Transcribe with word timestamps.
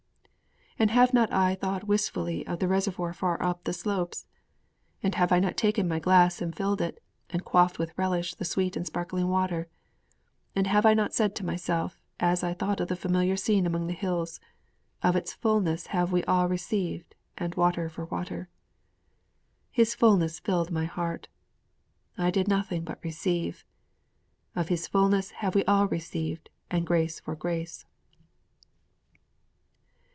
And 0.79 0.89
have 0.89 1.13
I 1.15 1.25
not 1.29 1.59
thought 1.59 1.83
wistfully 1.83 2.47
of 2.47 2.57
the 2.57 2.67
reservoir 2.67 3.13
far 3.13 3.39
up 3.43 3.65
the 3.65 3.73
slopes? 3.73 4.25
And 5.03 5.13
have 5.13 5.31
I 5.31 5.37
not 5.39 5.55
taken 5.55 5.87
my 5.87 5.99
glass 5.99 6.41
and 6.41 6.55
filled 6.55 6.81
it 6.81 7.03
and 7.29 7.45
quaffed 7.45 7.77
with 7.77 7.95
relish 7.97 8.33
the 8.33 8.45
sweet 8.45 8.75
and 8.75 8.87
sparkling 8.87 9.27
water? 9.27 9.67
And 10.55 10.65
have 10.65 10.83
I 10.87 10.95
not 10.95 11.13
said 11.13 11.35
to 11.35 11.45
myself, 11.45 12.01
as 12.19 12.43
I 12.43 12.55
thought 12.55 12.79
of 12.79 12.87
the 12.87 12.95
familiar 12.95 13.37
scene 13.37 13.67
among 13.67 13.85
the 13.85 13.93
hills: 13.93 14.39
'Of 15.03 15.15
its 15.15 15.33
fullness 15.35 15.87
have 15.87 16.11
all 16.27 16.45
we 16.47 16.51
received, 16.51 17.13
and 17.37 17.53
water 17.53 17.87
for 17.87 18.05
water.' 18.05 18.49
'His 19.69 19.93
fullness 19.93 20.39
filled 20.39 20.71
my 20.71 20.85
heart!' 20.85 21.27
'I 22.17 22.31
did 22.31 22.47
nothing 22.47 22.83
but 22.85 22.97
receive!' 23.03 23.63
'_Of 24.55 24.69
His 24.69 24.87
fullness 24.87 25.29
have 25.29 25.55
all 25.67 25.85
we 25.85 25.95
received, 25.97 26.49
and 26.71 26.87
grace 26.87 27.19
for 27.19 27.35
grace! 27.35 27.85